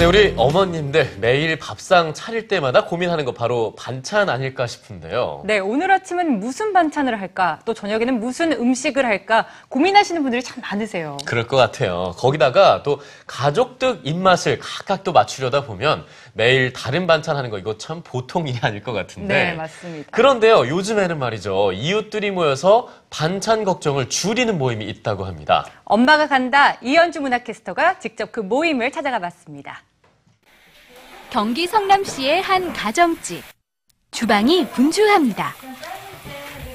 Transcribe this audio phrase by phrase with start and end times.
[0.00, 5.42] 네, 우리 어머님들 매일 밥상 차릴 때마다 고민하는 거 바로 반찬 아닐까 싶은데요.
[5.44, 7.58] 네, 오늘 아침은 무슨 반찬을 할까?
[7.66, 9.44] 또 저녁에는 무슨 음식을 할까?
[9.68, 11.18] 고민하시는 분들이 참 많으세요.
[11.26, 12.14] 그럴 것 같아요.
[12.16, 18.00] 거기다가 또 가족들 입맛을 각각 또 맞추려다 보면 매일 다른 반찬 하는 거 이거 참
[18.02, 19.34] 보통 일이 아닐 것 같은데.
[19.34, 20.12] 네, 맞습니다.
[20.12, 21.72] 그런데요, 요즘에는 말이죠.
[21.72, 25.66] 이웃들이 모여서 반찬 걱정을 줄이는 모임이 있다고 합니다.
[25.84, 29.82] 엄마가 간다 이현주 문화캐스터가 직접 그 모임을 찾아가 봤습니다.
[31.30, 33.42] 경기 성남시의 한 가정집.
[34.10, 35.54] 주방이 분주합니다.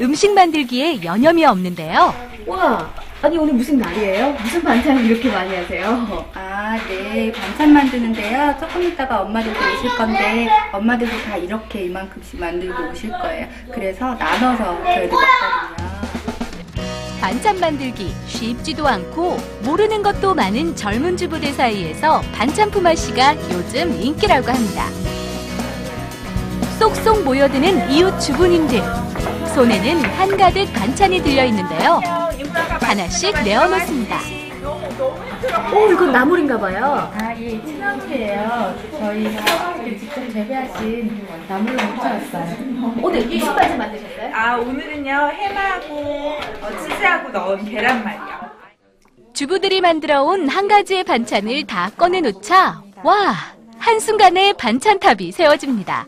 [0.00, 2.14] 음식 만들기에 여념이 없는데요.
[2.46, 4.32] 와, 아니 오늘 무슨 날이에요?
[4.32, 6.30] 무슨 반찬을 이렇게 많이 하세요?
[6.34, 7.32] 아, 네.
[7.32, 8.56] 반찬 만드는데요.
[8.60, 13.48] 조금 있다가 엄마들도 오실 건데, 엄마들도 다 이렇게 이만큼씩 만들고 오실 거예요.
[13.72, 15.71] 그래서 나눠서 저희도 먹거든요.
[17.22, 24.86] 반찬 만들기 쉽지도 않고 모르는 것도 많은 젊은 주부들 사이에서 반찬 품앗이가 요즘 인기라고 합니다.
[26.80, 28.82] 쏙쏙 모여드는 이웃 주부님들.
[29.54, 32.00] 손에는 한가득 반찬이 들려 있는데요.
[32.80, 34.18] 하나씩 내어놓습니다.
[35.72, 37.08] 오, 이건 나물인가 봐요.
[37.14, 38.74] 아, 예, 친나물이에요.
[38.98, 42.71] 저희가 직접 재배하신 나물로 묻혀왔어요.
[43.12, 44.30] 오늘 무슨 반찬 만드셨어요?
[44.34, 48.52] 아 오늘은요 해마하고 어, 치즈하고 넣은 계란말이요.
[49.34, 53.34] 주부들이 만들어 온 한 가지의 반찬을 다 꺼내놓자 와
[53.78, 56.06] 한순간에 반찬탑이 세워집니다.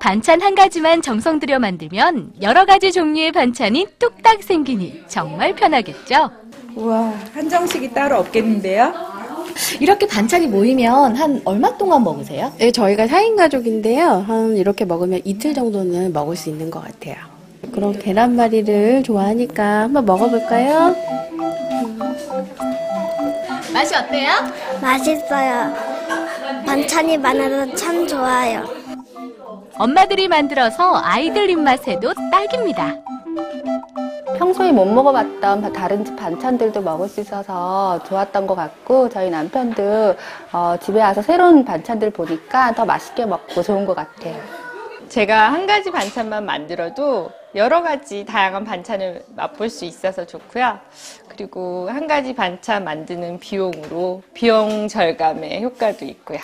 [0.00, 6.30] 반찬 한 가지만 정성 들여 만들면 여러 가지 종류의 반찬이 뚝딱 생기니 정말 편하겠죠.
[6.74, 9.13] 우와 한정식이 따로 없겠는데요?
[9.80, 12.52] 이렇게 반찬이 모이면 한 얼마 동안 먹으세요?
[12.58, 14.24] 네, 저희가 4인 가족인데요.
[14.26, 17.16] 한 이렇게 먹으면 이틀 정도는 먹을 수 있는 것 같아요.
[17.72, 20.94] 그럼 계란말이를 좋아하니까 한번 먹어볼까요?
[23.72, 24.30] 맛이 어때요?
[24.80, 25.74] 맛있어요.
[26.66, 28.64] 반찬이 많아서 참 좋아요.
[29.76, 32.96] 엄마들이 만들어서 아이들 입맛에도 딱입니다.
[34.44, 40.16] 평소에 못 먹어봤던 다른 집 반찬들도 먹을 수 있어서 좋았던 것 같고 저희 남편도
[40.52, 44.36] 어, 집에 와서 새로운 반찬들 보니까 더 맛있게 먹고 좋은 것 같아요.
[45.08, 50.78] 제가 한 가지 반찬만 만들어도 여러 가지 다양한 반찬을 맛볼 수 있어서 좋고요.
[51.28, 56.40] 그리고 한 가지 반찬 만드는 비용으로 비용 절감의 효과도 있고요.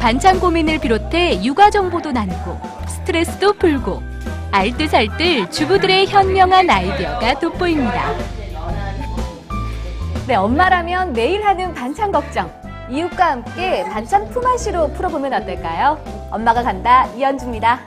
[0.00, 2.58] 반찬 고민을 비롯해 육아 정보도 나누고
[2.88, 4.17] 스트레스도 풀고
[4.50, 8.12] 알뜰살뜰 주부들의 현명한 아이디어가 돋보입니다.
[10.26, 12.50] 네, 엄마라면 매일 하는 반찬 걱정.
[12.90, 15.98] 이웃과 함께 반찬 품앗이로 풀어보면 어떨까요?
[16.30, 17.80] 엄마가 간다 이현주입니다.